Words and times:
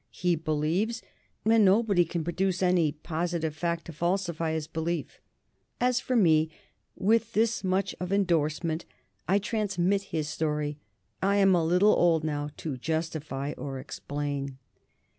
He 0.09 0.35
believes 0.35 1.03
and 1.45 1.63
nobody 1.63 2.05
can 2.05 2.23
produce 2.23 2.63
any 2.63 2.91
positive 2.91 3.55
fact 3.55 3.85
to 3.85 3.93
falsify 3.93 4.53
his 4.53 4.65
belief. 4.65 5.21
As 5.79 5.99
for 5.99 6.15
me, 6.15 6.49
with 6.95 7.33
this 7.33 7.63
much 7.63 7.93
of 7.99 8.11
endorsement, 8.11 8.85
I 9.27 9.37
transmit 9.37 10.01
his 10.09 10.27
story 10.27 10.79
I 11.21 11.35
am 11.35 11.53
a 11.53 11.63
little 11.63 11.93
old 11.93 12.23
now 12.23 12.49
to 12.57 12.77
justify 12.77 13.53
or 13.59 13.77
explain. 13.77 14.57